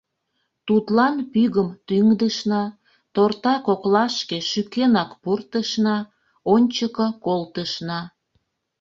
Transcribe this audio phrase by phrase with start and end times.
[0.67, 2.63] Тудлан пӱгым тӱҥдышна,
[3.13, 5.97] торта коклашке шӱкенак пуртышна,
[6.53, 7.99] ончыко колтышна...